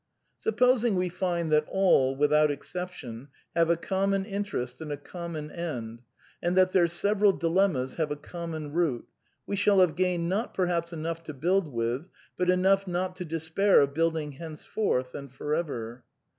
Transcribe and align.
Supposing 0.39 0.95
we 0.95 1.09
find 1.09 1.51
that 1.51 1.67
all, 1.67 2.15
without 2.15 2.49
exception, 2.49 3.27
have 3.55 3.69
a 3.69 3.77
common 3.77 4.25
interest 4.25 4.81
and 4.81 4.91
a 4.91 4.97
common 4.97 5.51
end, 5.51 6.01
and 6.41 6.57
that 6.57 6.71
their 6.71 6.87
several 6.87 7.31
dilemmas 7.33 7.93
have 7.97 8.09
a 8.09 8.15
common 8.15 8.73
root, 8.73 9.07
we 9.45 9.55
shall 9.55 9.79
have 9.79 9.95
gained, 9.95 10.33
perhaps 10.55 10.91
enough 10.91 11.21
to 11.25 11.35
build 11.35 11.71
with, 11.71 12.07
but 12.35 12.49
enough 12.49 12.87
not 12.87 13.15
to 13.17 13.25
despai 13.25 13.83
of 13.83 13.93
building 13.93 14.31
henceforth 14.31 15.13
and 15.13 15.31
for 15.31 15.53
ever. 15.53 16.03